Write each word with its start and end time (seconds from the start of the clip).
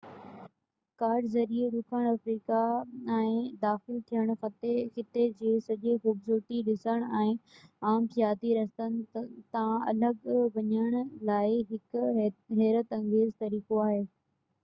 ڪار 1.01 1.25
ذريعي 1.33 1.65
ڏکڻ 1.73 2.05
آفريڪا 2.11 2.61
۾ 3.09 3.17
داخل 3.65 3.99
ٿيڻ 4.13 4.31
خطي 4.45 5.25
جي 5.43 5.51
سڄي 5.67 5.93
خوبصورتي 6.05 6.63
ڏسڻ 6.71 7.05
۽ 7.21 7.29
عام 7.91 8.09
سياحتي 8.17 8.55
رستن 8.61 8.97
تان 9.19 9.69
الڳ 9.93 10.19
وڃڻ 10.33 10.99
لاءِ 11.31 11.55
هڪ 11.75 12.09
حيرت 12.57 12.99
انگيز 13.01 13.33
طريقو 13.47 13.87
آهي 13.87 14.05